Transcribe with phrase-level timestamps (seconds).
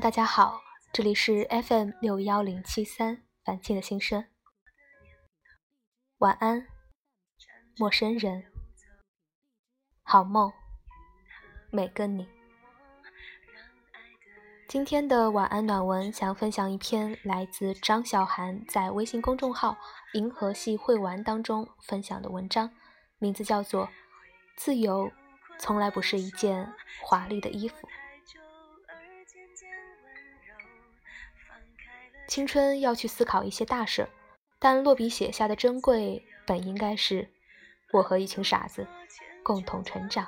[0.00, 0.62] 大家好，
[0.94, 4.24] 这里是 FM 六幺零七三凡青的心声，
[6.16, 6.66] 晚安，
[7.76, 8.50] 陌生人，
[10.02, 10.50] 好梦，
[11.70, 12.26] 每个你。
[14.66, 19.76] 今天的晚安暖文，想分享一篇来自张小涵在微信公众号
[20.14, 22.72] “银河系会玩”当中分享的文章，
[23.18, 23.86] 名字叫做
[24.56, 25.12] 《自由
[25.58, 26.72] 从来不是一件
[27.02, 27.86] 华丽的衣服》。
[32.30, 34.08] 青春要去思考一些大事，
[34.60, 37.28] 但落笔写下的珍贵，本应该是
[37.92, 38.86] 我和一群傻子
[39.42, 40.24] 共同成长。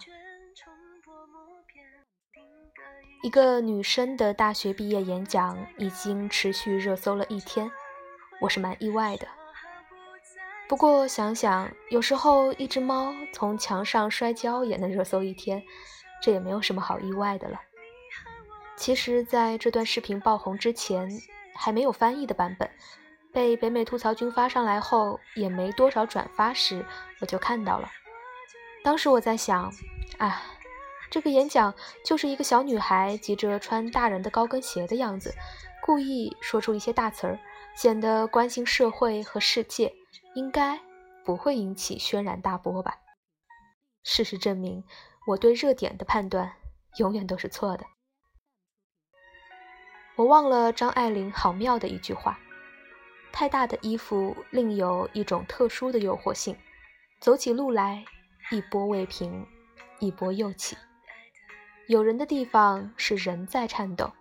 [3.23, 7.71] 一个女生的大学毕业演讲已经持续热搜了一天，
[8.41, 9.29] 我是蛮意外的。
[10.69, 15.63] 不过想想，有时候一只猫从墙上摔跤也能热搜一天，
[16.21, 17.61] 这也没有什么好意外的了。
[18.77, 21.09] 其实，在这段视频爆红之前，
[21.55, 22.71] 还没有翻译的版本，
[23.33, 26.85] 被北美吐槽君发上来后，也没多少转发时，
[27.21, 27.89] 我就看到了。
[28.83, 29.73] 当时我在想，
[30.19, 30.43] 啊。
[31.11, 35.35] 这个演讲就是一个小女孩急着穿大人的高跟鞋的样子，
[35.83, 37.39] 故意说出一些大词儿，
[37.77, 39.93] 显得关心社会和世界，
[40.35, 40.81] 应该
[41.23, 42.95] 不会引起轩然大波吧？
[44.03, 44.83] 事实证明，
[45.27, 46.51] 我对热点的判断
[46.97, 47.85] 永远都是错的。
[50.15, 52.39] 我忘了张爱玲好妙的一句话：
[53.33, 56.55] 太大的衣服另有一种特殊的诱惑性，
[57.19, 58.05] 走起路来
[58.51, 59.47] 一波未平，
[60.01, 60.77] 一波又起。
[61.87, 64.13] 有人的地方是人在颤抖，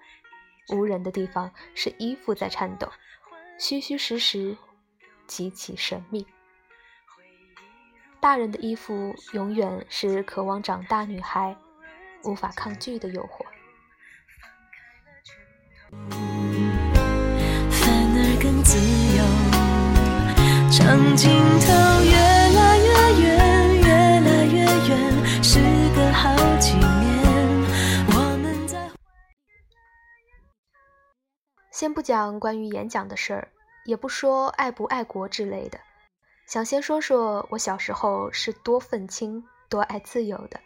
[0.70, 2.90] 无人的地方是衣服在颤抖，
[3.60, 4.58] 虚虚实实，
[5.28, 6.26] 极其神秘。
[8.22, 11.58] 大人的衣服永远是渴望长大女孩
[12.24, 13.46] 无法抗拒的诱惑。
[18.72, 19.24] 自由，
[20.72, 21.68] 长镜头
[22.06, 22.16] 越
[22.56, 22.88] 拉越
[23.22, 23.84] 远，越
[24.22, 25.60] 来越远，时
[25.94, 27.12] 隔好几年。
[31.70, 33.52] 先不讲关于演讲的事儿，
[33.84, 35.78] 也不说爱不爱国之类的，
[36.48, 40.58] 想先说说我小时候是多愤青、多爱自由的。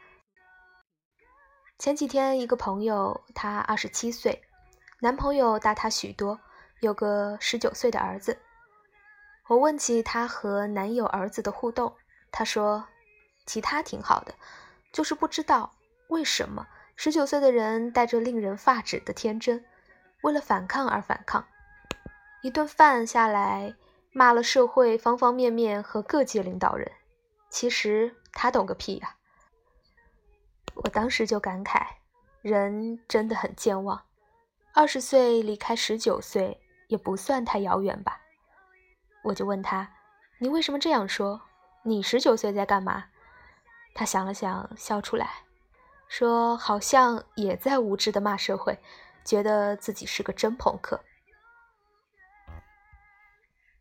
[1.80, 4.44] 前几天，一个朋友，她二十七岁，
[5.00, 6.40] 男朋友大她许多，
[6.80, 8.38] 有个十九岁的儿子。
[9.48, 11.96] 我问起她和男友儿子的互动，
[12.32, 12.88] 她说，
[13.46, 14.34] 其他挺好的，
[14.92, 15.72] 就是不知道
[16.08, 19.64] 为什么十九岁的人带着令人发指的天真。
[20.22, 21.46] 为了反抗而反抗，
[22.42, 23.76] 一顿饭下来，
[24.12, 26.92] 骂了社会方方面面和各界领导人。
[27.50, 29.16] 其实他懂个屁呀！
[30.74, 31.86] 我当时就感慨，
[32.42, 34.04] 人真的很健忘。
[34.74, 38.22] 二十岁离开十九岁，也不算太遥远吧？
[39.24, 39.90] 我就问他
[40.40, 41.42] ：“你为什么这样说？
[41.84, 43.06] 你十九岁在干嘛？”
[43.96, 45.30] 他想了想，笑出来，
[46.08, 48.78] 说：“好像也在无知的骂社会。”
[49.26, 51.04] 觉得自己是个真朋克。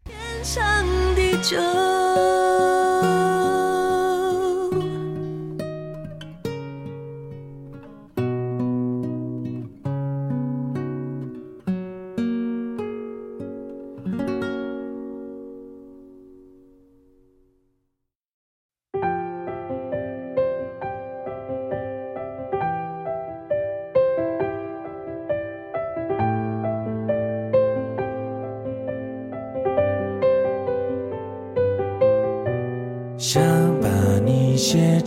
[0.05, 0.65] 天长
[1.15, 2.44] 地久。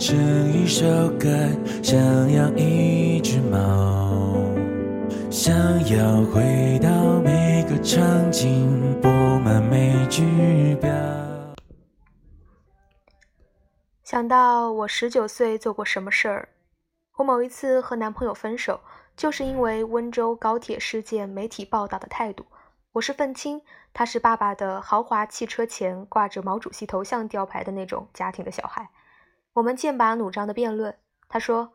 [0.08, 0.16] 成
[0.54, 0.86] 一首
[1.20, 1.28] 歌，
[1.82, 4.32] 想养一只猫，
[5.30, 5.54] 想
[5.86, 10.90] 要回到每个场景，布满每句表。
[14.02, 16.48] 想到我十九岁做过什么事儿，
[17.18, 18.80] 我某一次和男朋友分手，
[19.14, 22.46] 就是因为温州高铁事件媒体报道的态度。
[22.92, 23.60] 我是愤青，
[23.92, 28.88] 他是爸爸的豪华汽车前挂着毛主席头像吊牌的那种家庭的小孩。
[29.58, 30.98] 我们剑拔弩张的辩论。
[31.28, 31.72] 他说：“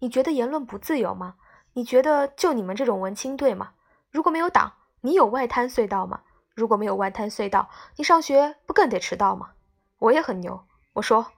[0.00, 1.36] 你觉得言论不自由吗？
[1.72, 3.72] 你觉得就你们这种文青对吗？
[4.10, 6.22] 如果没有党，你有外滩隧道吗？
[6.54, 9.52] 如果没有外滩隧道，你上学不更得迟到吗？”
[10.00, 11.32] 我也很牛，我说：“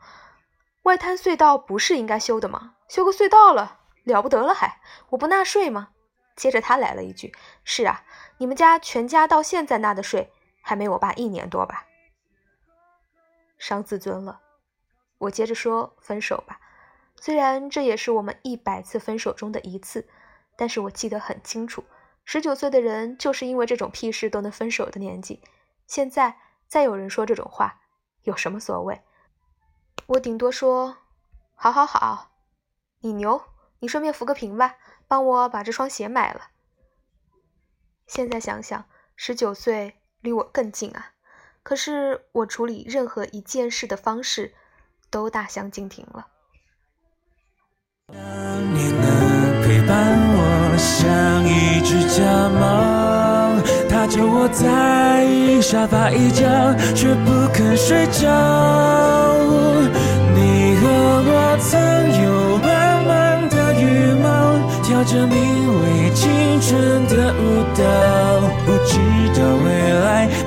[0.83, 2.75] 外滩隧道不是应该修的吗？
[2.89, 4.81] 修个隧道了了不得了还？
[5.11, 5.91] 我不纳税吗？
[6.35, 7.33] 接着他来了一句
[7.63, 8.05] ：“是啊，
[8.39, 10.33] 你们家全家到现在纳的税
[10.63, 11.87] 还没我爸一年多吧？”
[13.57, 14.41] 伤自尊了，
[15.21, 16.61] 我接着说：“分手吧。”
[17.17, 20.09] 虽然这也是我们一百次分手中的一次，
[20.57, 21.85] 但是我记得很清楚，
[22.25, 25.43] 十九岁的人就是因为这种屁事都能分手的年纪。
[25.87, 27.83] 现在再有人说这种话，
[28.23, 29.03] 有什么所谓？
[30.07, 30.97] 我顶多说
[31.55, 32.31] ：“好好好，
[33.01, 33.43] 你牛，
[33.81, 34.77] 你顺便扶个贫吧，
[35.07, 36.49] 帮我把这双鞋买了。”
[38.07, 41.13] 现在想想，十九岁离我更近啊，
[41.63, 44.55] 可是我处理任何一件事的方式
[45.11, 46.27] 都大相径庭了。
[48.13, 48.19] 当
[48.75, 49.97] 年能陪伴
[50.33, 56.45] 我像一只家猫，它就窝在沙发一角，
[56.95, 58.29] 却不肯睡觉。
[60.35, 60.89] 你和
[61.27, 61.71] 我曾
[62.23, 63.85] 有满满的羽
[64.21, 64.27] 毛，
[64.83, 65.39] 跳着名
[65.83, 67.81] 为青春的舞蹈，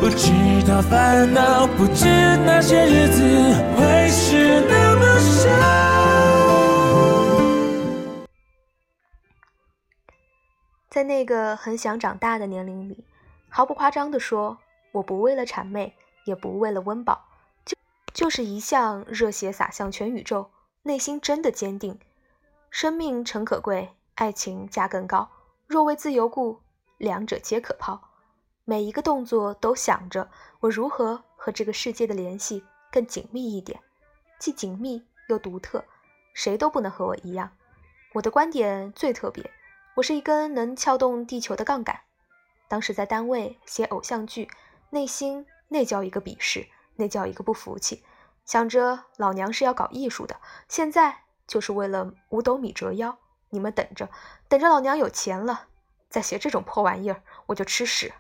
[0.04, 0.34] 不知
[0.68, 2.04] 道烦恼，不知
[2.46, 3.24] 那些日子
[3.78, 5.48] 会是那么少。
[10.90, 13.06] 在那个很想长大的年龄里，
[13.48, 14.58] 毫不夸张地说，
[14.92, 15.96] 我不为了谄媚，
[16.26, 17.24] 也不为了温饱，
[17.64, 17.78] 就
[18.14, 20.52] 就是一向热血洒向全宇宙，
[20.82, 21.98] 内心真的坚定。
[22.70, 25.30] 生命诚可贵，爱情价更高。
[25.66, 26.60] 若为自由故，
[26.98, 28.02] 两者皆可抛。
[28.66, 30.30] 每一个动作都想着
[30.62, 33.80] 我如何和这个世界的联系更紧密一点，
[34.40, 35.84] 既紧密又独特，
[36.34, 37.52] 谁都不能和我一样。
[38.14, 39.52] 我的观点最特别。
[39.96, 42.00] 我是一根能撬动地球的杠杆。
[42.68, 44.50] 当时在单位写偶像剧，
[44.90, 46.66] 内心那叫一个鄙视，
[46.96, 48.04] 那叫一个不服气，
[48.46, 50.38] 想着老娘是要搞艺术的，
[50.68, 53.20] 现在就是为了五斗米折腰。
[53.50, 54.10] 你们等着，
[54.48, 55.68] 等着老娘有钱了
[56.10, 58.14] 再写这种破玩意儿，我就吃屎。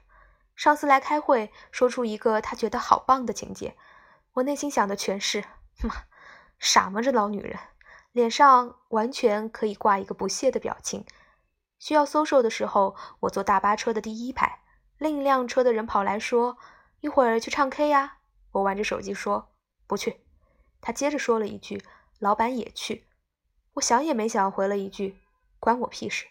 [0.63, 3.75] 上司来开会，说出一个他觉得好棒的情节，
[4.31, 5.43] 我内心想的全是：
[5.81, 6.05] 妈，
[6.57, 7.01] 傻吗？
[7.01, 7.59] 这老女人，
[8.13, 11.05] 脸上完全可以挂一个不屑的表情。
[11.79, 14.61] 需要搜售的时候，我坐大巴车的第一排，
[14.97, 16.57] 另一辆车的人跑来说
[17.01, 18.19] ：“一会儿去唱 K 呀。”
[18.53, 19.51] 我玩着手机说
[19.85, 20.21] ：“不去。”
[20.79, 21.83] 他接着说了一句
[22.19, 23.09] ：“老板也去。”
[23.75, 25.19] 我想也没想回了一句
[25.59, 26.25] ：“关我屁事。”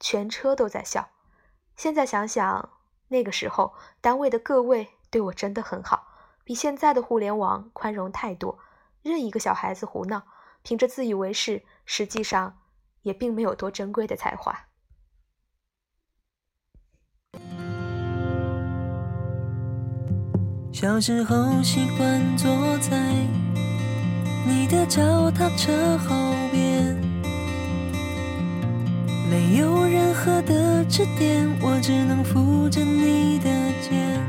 [0.00, 1.10] 全车都在笑。
[1.76, 2.79] 现在想想，
[3.10, 6.06] 那个时候单位的各位对我真的很好，
[6.44, 8.58] 比现在的互联网宽容太多。
[9.02, 10.22] 任一个小孩子胡闹，
[10.62, 12.58] 凭着自以为是，实际上
[13.02, 14.66] 也并没有多珍贵的才华。
[20.72, 22.48] 小时候习惯坐
[22.78, 22.96] 在
[24.46, 26.14] 你的脚踏车后，
[29.30, 33.44] 没有任何的支点，我只能扶着你的
[33.80, 34.20] 肩。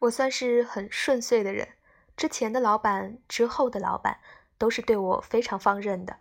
[0.00, 1.68] 我算是很顺遂的人，
[2.16, 4.18] 之前的老板，之后的老板，
[4.58, 6.16] 都是对我非常放任的。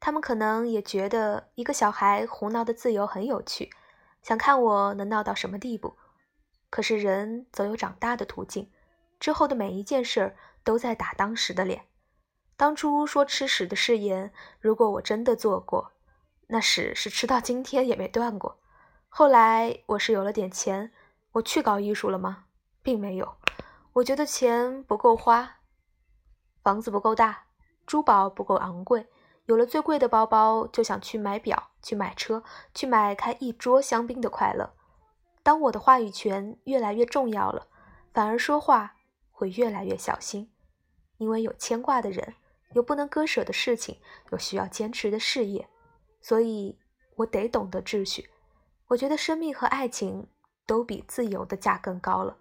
[0.00, 3.70] 他们可能也觉得一个小孩胡闹的自由很有趣。
[4.24, 5.96] 想看我能闹到什么地步？
[6.68, 8.68] 可是人总有长大的途径，
[9.20, 11.82] 之后的每一件事都在打当时的脸。
[12.56, 15.92] 当初说吃屎的誓言，如果我真的做过，
[16.46, 18.58] 那屎是吃到今天也没断过。
[19.08, 20.90] 后来我是有了点钱，
[21.32, 22.44] 我去搞艺术了吗？
[22.82, 23.36] 并没有。
[23.94, 25.58] 我觉得钱不够花，
[26.62, 27.44] 房子不够大，
[27.86, 29.06] 珠宝不够昂贵。
[29.44, 32.42] 有了最贵的包包，就想去买表、去买车、
[32.74, 34.74] 去买开一桌香槟的快乐。
[35.42, 37.68] 当我的话语权越来越重要了，
[38.12, 38.96] 反而说话
[39.30, 40.50] 会越来越小心，
[41.18, 42.34] 因为有牵挂的人，
[42.76, 43.98] 有不能割舍的事情，
[44.30, 45.66] 有需要坚持的事业，
[46.20, 46.78] 所以
[47.16, 48.28] 我得懂得秩序。
[48.88, 50.28] 我觉得生命和爱情
[50.66, 52.36] 都比自由的价更高了。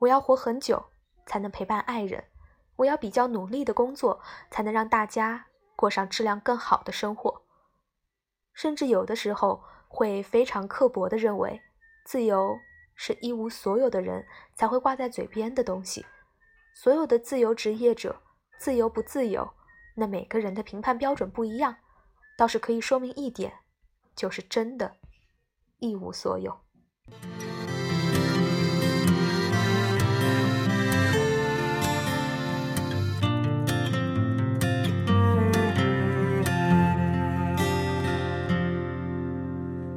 [0.00, 0.84] 我要活很久，
[1.24, 2.22] 才能陪伴爱人；
[2.76, 4.20] 我要比较努力的工作，
[4.50, 5.46] 才能让大家。
[5.74, 7.40] 过上质量更好的生活，
[8.52, 11.58] 甚至有的时候会非常刻薄的认为，
[12.04, 12.58] 自由
[12.94, 16.04] 是一无所有的人才会挂在嘴边的东西。
[16.74, 18.20] 所有的自由职业者，
[18.58, 19.50] 自由不自由，
[19.94, 21.76] 那每个人的评判标准不一样，
[22.38, 23.52] 倒是可以说明一点，
[24.16, 24.96] 就是真的，
[25.78, 26.58] 一无所有。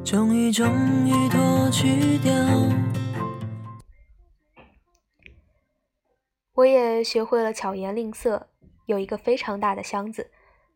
[0.04, 0.68] 终于，终
[1.08, 2.32] 于脱去掉。
[6.54, 8.48] 我也学会了巧言令色，
[8.86, 10.32] 有一个非常大的箱子，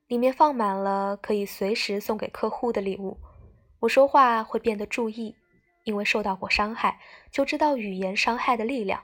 [0.08, 3.18] 里面放满了可以随时送给客户的礼物。
[3.80, 5.36] 我说话会变得注意，
[5.84, 7.00] 因为受到过伤害，
[7.32, 9.04] 就知道语言伤害的力量。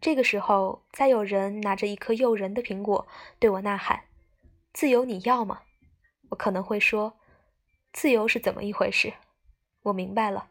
[0.00, 3.06] 这个时候，再有人拿着一颗诱人的苹果
[3.38, 4.04] 对我呐喊
[4.74, 5.60] ：“自由，你要吗？”
[6.30, 7.14] 我可能会说
[7.92, 9.12] ：“自由是怎么一回事？”
[9.84, 10.48] 我明白了，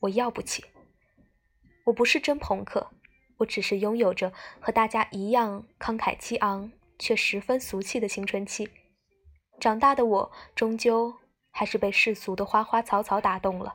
[0.00, 0.64] 我要不起。
[1.86, 2.90] 我不是真朋克，
[3.38, 6.70] 我只是拥有着和大家一样慷慨激昂
[7.02, 8.70] 却十分俗气的青春期。
[9.58, 11.12] 长大的我，终究
[11.50, 13.74] 还是被世俗的花花草草打动了。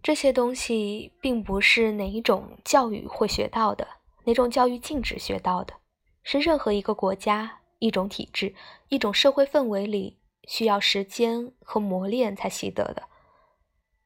[0.00, 3.86] 这些东西并不是哪一种教育会学到的，
[4.22, 5.74] 哪种教育禁止学到的，
[6.22, 8.54] 是任何一个国家、一种体制、
[8.88, 13.02] 一种社会氛围里需要时间和磨练才习得的。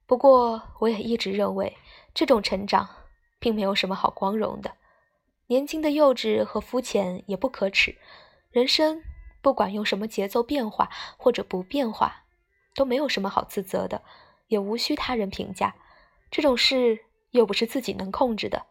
[0.07, 1.77] 不过，我也一直认为，
[2.15, 2.89] 这种成长
[3.39, 4.75] 并没有什么好光荣的。
[5.47, 7.97] 年轻的幼稚和肤浅也不可耻。
[8.51, 9.03] 人生
[9.43, 12.25] 不管用什么节奏变化或者不变化，
[12.75, 14.03] 都没有什么好自责的，
[14.49, 15.75] 也无需他人评价。
[16.31, 18.67] 这种事又不是自己能控制的。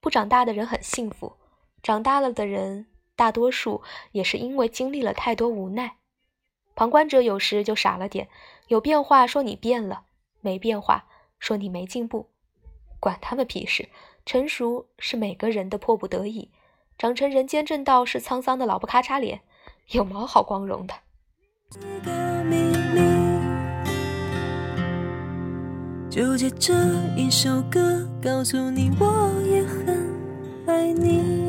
[0.00, 1.36] 不长大的人很幸福，
[1.82, 3.82] 长大了的人大多数
[4.12, 5.96] 也是因为经历了太多无奈。
[6.74, 8.28] 旁观者有时就傻了点，
[8.68, 10.04] 有变化说你变了。
[10.40, 11.06] 没变化，
[11.40, 12.30] 说你没进步，
[13.00, 13.88] 管他们屁事。
[14.28, 16.50] 成熟是每个人的迫不得已，
[16.98, 19.40] 长成人间正道是沧桑的老不咔嚓脸，
[19.92, 20.92] 有毛好光荣的。
[26.10, 26.74] 就借这
[27.16, 30.12] 一首歌，告诉你我也很
[30.66, 31.47] 爱你。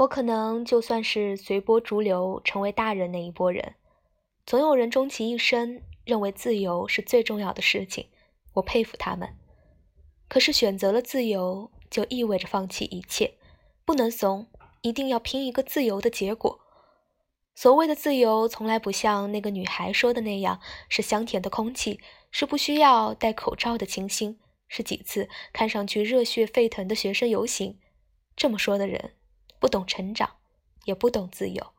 [0.00, 3.74] 我可能就算是随波逐流成为大人那一波人，
[4.46, 8.06] 总有人终其一生认为自由是最重要的事情，
[8.54, 9.36] 我佩服他们。
[10.26, 13.34] 可是选择了自由，就意味着放弃一切，
[13.84, 14.46] 不能怂，
[14.80, 16.60] 一定要拼一个自由的结果。
[17.54, 27.78] 所谓的自由，从来不像那个女孩说的那样，是香甜的空气，是不需要戴口罩的清新，是几次看上去热血沸腾的学生游行。
[28.34, 29.12] 这么说的人。
[29.60, 30.38] 不懂成长，
[30.86, 31.72] 也不懂自由。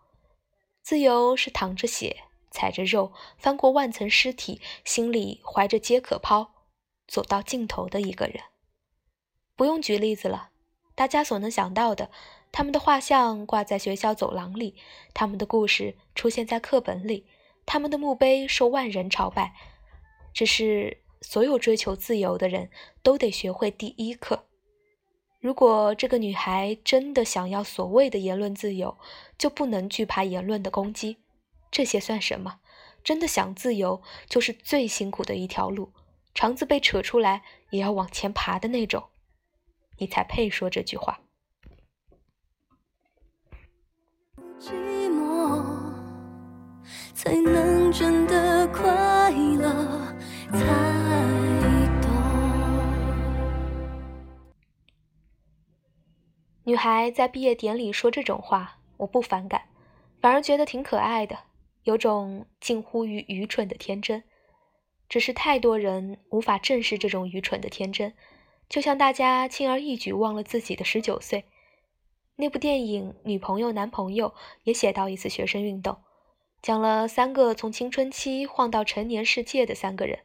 [0.82, 6.54] 自由是淌着血、踩着肉、翻过万层尸体，心里怀着皆可抛，
[7.08, 8.44] 走到尽头的一个人。
[9.56, 10.52] 不用举例子了，
[10.96, 12.10] 大家所能想到的，
[12.52, 14.76] 他们的画像挂在学校走廊里，
[15.14, 17.28] 他们的故事出现在课本里，
[17.66, 19.56] 他们的墓碑受万人朝拜。
[20.34, 22.72] 只是，所有追求自由的人
[23.04, 24.46] 都得学会第一课。
[25.42, 28.98] 如果这个女孩真的想要所谓的言论自由，
[29.40, 31.18] 就不能惧怕言论的攻击。
[31.72, 32.60] 这些算什么？
[33.04, 35.94] 真的想自由，就是最辛苦的一条路，
[36.36, 39.06] 肠子被扯出来也要往前爬的那种。
[39.98, 41.20] 你才配说这句话。
[44.60, 44.70] 寂
[45.10, 45.66] 寞
[47.16, 51.11] 才能真的快乐。
[56.72, 59.64] 女孩在毕业典礼说这种话，我不反感，
[60.22, 61.40] 反而觉得挺可爱的，
[61.84, 64.24] 有种近乎于愚蠢的天真。
[65.10, 68.14] 只是太多人无法正视这种愚蠢的天真，
[68.70, 71.44] 就像大家轻而易举忘了自己的十九岁。
[72.38, 74.30] 那部电影《女朋友男朋友》
[74.64, 75.98] 也写到一次学生运动，
[76.62, 80.20] 讲了三个从青春期晃到成年世界的三个人。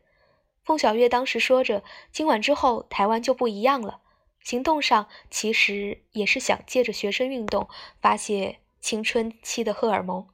[0.62, 4.02] 凤小岳当时说着：“今晚之后，台湾就不一样了。”
[4.46, 7.68] 行动上其实也是想借着学生运动
[8.00, 10.28] 发泄青春期的荷尔蒙，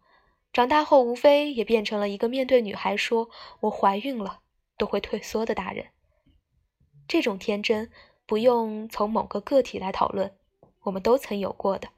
[0.52, 4.40] 长大后无非也变成了一个面对女孩说“我怀孕了”
[4.76, 5.87] 都会退缩的大人。
[7.09, 7.90] 这种天真
[8.26, 10.37] 不用从某个个体来讨论，
[10.83, 11.88] 我们都曾有过的，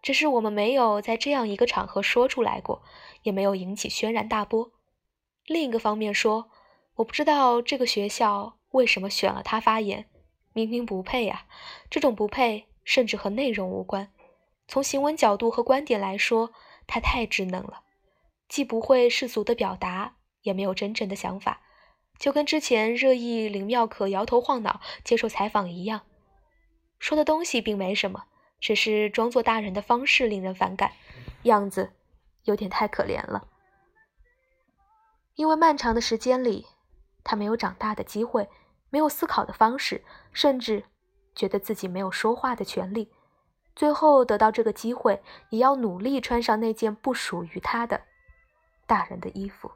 [0.00, 2.82] 只是我们没有在这样一个场合说出来过，
[3.24, 4.72] 也没有引起轩然大波。
[5.44, 6.50] 另一个方面说，
[6.94, 10.08] 我不知道这个学校为什么选了他发言，
[10.58, 11.46] 明明不配啊！
[11.88, 14.10] 这种不配甚至和内容无关，
[14.66, 16.50] 从行文角度和观点来说，
[16.88, 17.82] 他太稚嫩了，
[18.48, 21.60] 既不会世俗的表达，也没有真正的想法，
[22.18, 26.00] 就跟之前热议林妙可摇头晃脑接受采访一样，
[26.98, 28.24] 说的东西并没什么，
[28.58, 30.90] 只是装作大人的方式令人反感，
[31.44, 31.92] 样子
[32.42, 33.46] 有点太可怜了。
[35.36, 36.66] 因为漫长的时间里，
[37.22, 38.48] 他没有长大的机会，
[38.90, 40.84] 没有思考的方式，甚至
[41.34, 43.12] 觉得自己没有说话的权利。
[43.76, 48.02] 最后得到这个机会，也要努力穿上那件不属于他的
[48.86, 49.70] 大人的衣服。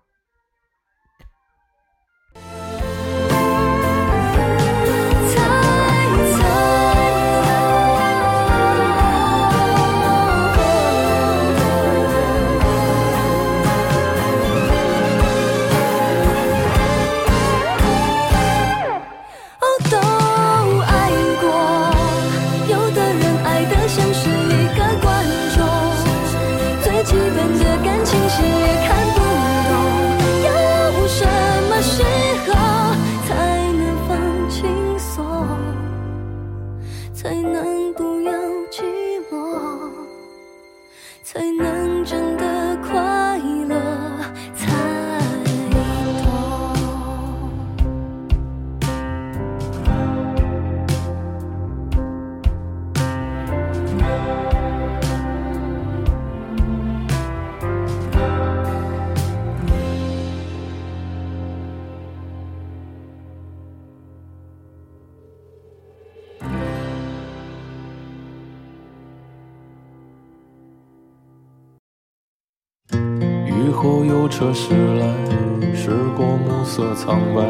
[73.83, 77.43] 后有车驶来，驶过暮色苍白，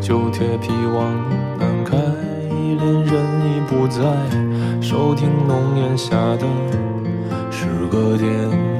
[0.00, 1.14] 旧铁皮往
[1.56, 1.96] 南开，
[2.48, 3.14] 恋人
[3.46, 4.02] 已不在。
[4.82, 6.44] 收听浓烟下的
[7.52, 8.28] 诗歌电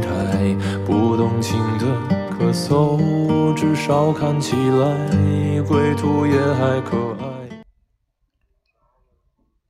[0.03, 1.87] 台，不动情的
[2.33, 7.63] 咳嗽，至少看起来归途也还可爱。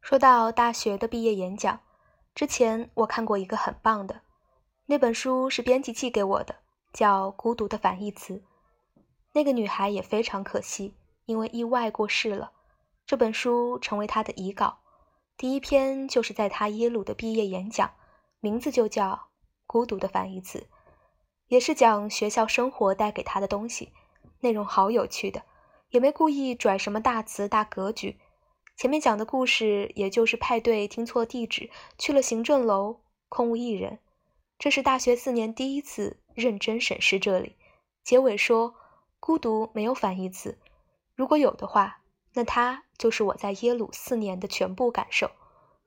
[0.00, 1.78] 说到大学的毕业演讲，
[2.34, 4.22] 之前我看过一个很棒的，
[4.86, 6.54] 那本书是编辑寄给我的。
[6.92, 8.34] 叫《孤独的反义词》，
[9.32, 12.52] 那个女孩也非常可惜，因为意外过世了。
[13.06, 14.78] 这本书成为她的遗稿，
[15.36, 17.92] 第一篇就是在她耶鲁的毕业演讲，
[18.40, 19.10] 名字就叫
[19.66, 20.58] 《孤独的反义词》，
[21.48, 23.92] 也是讲学校生活带给她的东西，
[24.40, 25.42] 内容好有趣的，
[25.90, 28.18] 也没故意拽什么大词大格局。
[28.76, 33.98] 前面讲的故事，也就是派对听错地址，去了行政楼，空无一人。
[34.58, 36.21] 这是大学四年第一次。
[36.34, 37.56] 认真审视这里，
[38.02, 38.74] 结尾说
[39.20, 40.58] ：“孤独没有反义词，
[41.14, 42.02] 如果有的话，
[42.34, 45.30] 那它就是我在耶鲁四年的全部感受，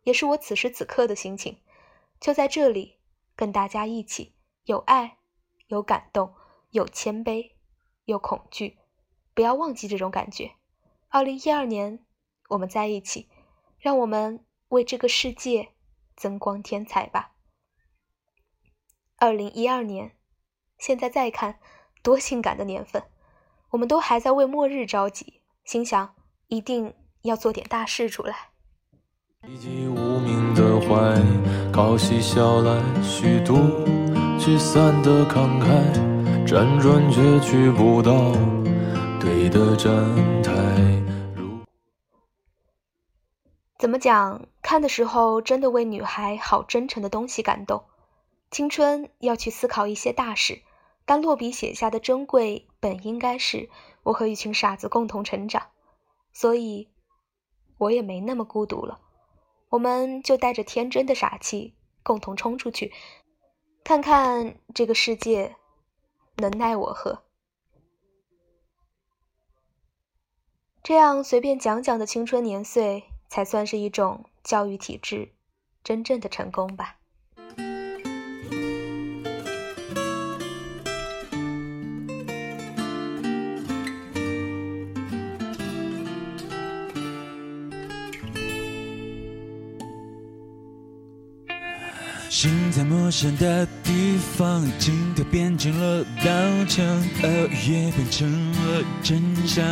[0.03, 1.61] 也是我此时此刻的心情。
[2.19, 2.97] 就在这里，
[3.35, 5.17] 跟大家一起，有爱，
[5.67, 6.33] 有感动，
[6.69, 7.51] 有谦卑，
[8.05, 8.77] 有恐惧。
[9.33, 10.51] 不要忘记这种感觉。
[11.09, 12.05] 二零一二年，
[12.49, 13.29] 我们在一起，
[13.79, 15.73] 让我们为这个世界
[16.15, 17.33] 增光添彩吧。
[19.17, 20.15] 二零一二年。”
[20.77, 21.55] 现在再看，
[22.03, 23.03] 多性感的年份，
[23.71, 26.13] 我们都还在为末日着急，心想
[26.47, 28.35] 一定要做点大事出来。
[29.47, 31.21] 以及无名的怀，
[31.71, 33.55] 高息笑来虚度，
[34.39, 38.31] 聚散的慷慨，辗转却去不到
[39.19, 39.93] 对的站
[40.41, 40.51] 台。
[43.77, 44.47] 怎么讲？
[44.63, 47.83] 看的时候真的为女孩好真诚的东西感动。
[48.55, 50.61] 青春要去思考一些大事，
[51.03, 53.69] 但落笔写下的珍贵本应该是
[54.03, 55.71] 我和一群傻子共同成长，
[56.31, 56.89] 所以，
[57.77, 59.01] 我也没那么孤独了。
[59.67, 62.93] 我们就带着天真的傻气，共同冲出去，
[63.83, 65.57] 看看这个世界
[66.37, 67.23] 能奈我何。
[70.81, 75.33] 这样随便讲讲的青春年岁，才算是一种教育体制
[75.83, 76.99] 真正的成功吧。
[92.75, 96.85] 在陌生的地方，镜头变成了刀枪，
[97.23, 99.63] 耳语也变成了真相。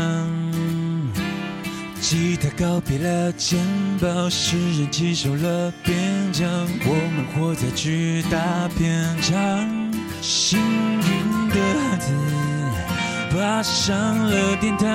[1.99, 3.59] 吉他告别了肩
[3.99, 6.49] 膀，诗人接受了边疆，
[6.85, 9.35] 我们活在巨大片场。
[10.21, 12.13] 幸运的孩子，
[13.31, 14.87] 爬上了天堂，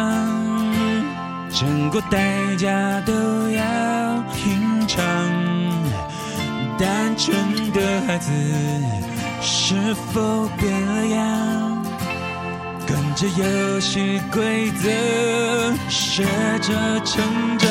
[1.50, 3.12] 挣过代价都
[3.50, 4.07] 要
[7.18, 8.30] 单纯的孩子
[9.40, 9.74] 是
[10.12, 11.84] 否变了样？
[12.86, 14.88] 跟着游戏规则
[15.88, 16.22] 学
[16.62, 17.20] 着成
[17.58, 17.68] 长，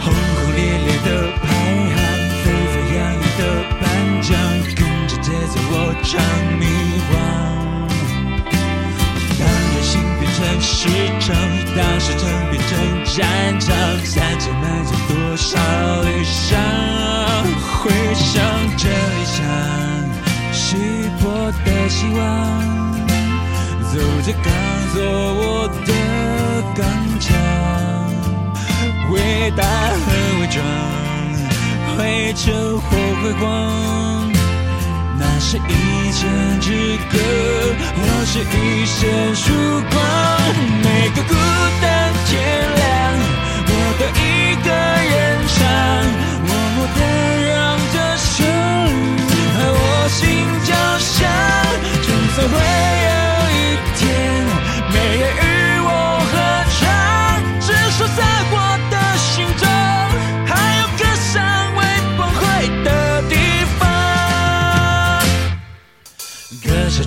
[0.00, 1.08] 轰轰烈烈的
[1.40, 1.46] 排
[1.94, 1.96] 行，
[2.42, 3.40] 沸沸扬扬的
[3.80, 3.84] 颁
[4.22, 4.36] 奖，
[4.74, 6.20] 跟着节奏我唱
[6.58, 6.66] 迷
[7.12, 7.65] 惘。
[10.36, 10.86] 城市
[11.18, 11.34] 场，
[11.74, 12.70] 当市场变成
[13.06, 15.56] 战场，三千迈着多少
[16.02, 16.60] 理想？
[17.80, 18.44] 回想
[18.76, 19.38] 这一场
[20.52, 20.76] 稀
[21.22, 22.20] 薄的希望，
[23.90, 23.96] 走
[24.26, 24.52] 着钢
[24.92, 25.90] 做我的
[26.74, 26.84] 钢
[27.18, 27.34] 枪，
[29.12, 30.04] 伟大和
[30.42, 30.62] 伪装，
[31.96, 31.98] 灰
[32.34, 32.44] 尘
[32.78, 32.84] 或
[33.22, 34.25] 辉煌。
[35.38, 37.18] 那是一线之隔，
[37.94, 39.52] 我是一线曙
[39.90, 39.94] 光。
[40.82, 41.34] 每个孤
[41.82, 41.84] 单
[42.24, 42.32] 天
[42.74, 42.88] 亮，
[43.68, 44.24] 我都一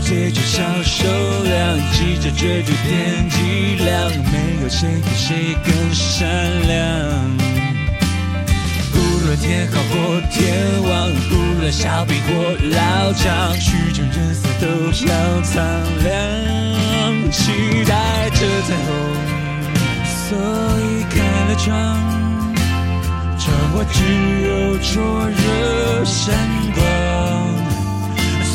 [0.10, 1.08] 歌手追逐销售
[1.44, 6.28] 量，记者追逐点击量，没有谁比谁更善
[6.68, 7.38] 良。
[8.92, 12.28] 不论天好或天王，不论小兵或
[12.72, 14.66] 老将，虚张声势都
[15.08, 15.64] 要苍
[16.04, 16.12] 凉。
[17.32, 17.52] 期
[17.86, 18.90] 待着彩虹，
[20.28, 20.38] 所
[20.82, 21.16] 以开
[21.48, 21.68] 了窗。
[23.38, 23.46] 窗
[23.78, 23.98] 外只
[24.44, 24.48] 有
[24.80, 26.36] 灼热闪
[26.74, 26.99] 光。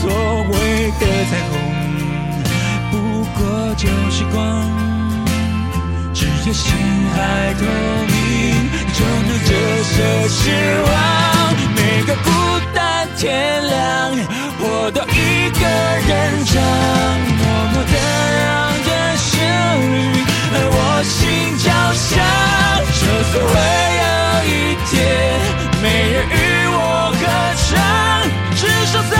[0.05, 0.53] 所谓
[1.01, 1.53] 的彩虹，
[2.90, 2.93] 不
[3.38, 3.40] 过
[3.75, 4.37] 就是光。
[6.12, 6.77] 只要心
[7.14, 7.17] 还
[7.55, 7.64] 透
[8.12, 8.12] 明，
[8.93, 9.51] 就能折
[9.83, 9.95] 射
[10.29, 10.40] 希
[10.85, 10.93] 望。
[11.75, 12.29] 每个孤
[12.75, 13.33] 单天
[13.67, 13.73] 亮，
[14.61, 14.62] 我
[14.93, 15.64] 都一个
[16.07, 16.12] 人
[16.45, 16.53] 唱，
[17.38, 17.95] 默默的
[18.37, 18.45] 让
[18.85, 19.25] 这旋
[19.81, 20.21] 律
[20.53, 21.17] 和我心
[21.64, 22.12] 交响。
[23.01, 23.53] 就算会
[24.03, 24.05] 有
[24.51, 24.53] 一
[24.85, 24.93] 天，
[25.83, 26.33] 没人与
[26.69, 26.77] 我
[27.17, 27.23] 合
[27.64, 27.73] 唱，
[28.55, 28.61] 至
[28.93, 29.17] 少在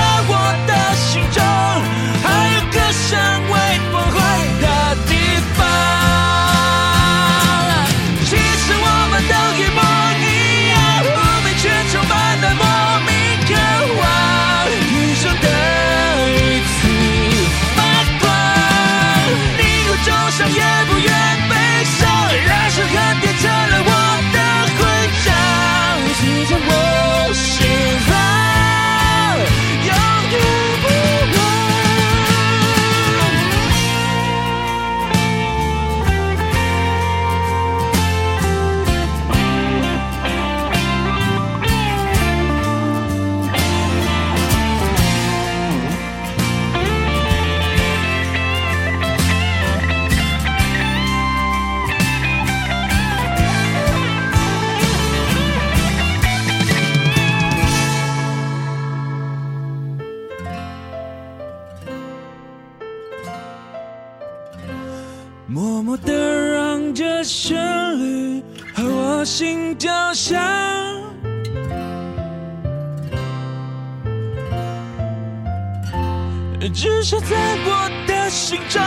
[76.75, 78.83] 至少在我的心中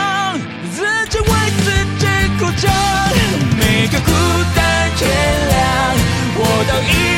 [0.70, 1.26] 自己为
[1.64, 2.06] 自己
[2.38, 2.70] 鼓掌。
[3.56, 4.12] 每个孤
[4.54, 5.08] 单天
[5.48, 5.96] 亮
[6.36, 7.17] 我都一